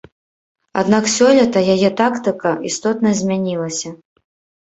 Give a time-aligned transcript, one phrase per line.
[0.81, 3.93] Аднак сёлета яе тактыка істотна змянілася.